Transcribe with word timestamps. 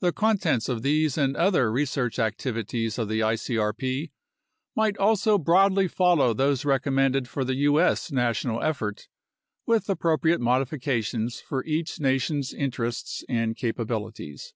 The 0.00 0.12
contents 0.12 0.68
of 0.68 0.82
these 0.82 1.16
and 1.16 1.34
other 1.34 1.72
research 1.72 2.18
activities 2.18 2.98
of 2.98 3.08
the 3.08 3.20
icrp 3.20 4.10
might 4.76 4.98
also 4.98 5.38
broadly 5.38 5.88
follow 5.88 6.34
those 6.34 6.66
recommended 6.66 7.26
for 7.26 7.44
the 7.46 7.54
U.S. 7.54 8.12
national 8.12 8.62
effort, 8.62 9.08
with 9.64 9.88
appropriate 9.88 10.42
modifications 10.42 11.40
for 11.40 11.64
each 11.64 11.98
nation's 11.98 12.52
interests 12.52 13.24
and 13.26 13.56
capabilities. 13.56 14.52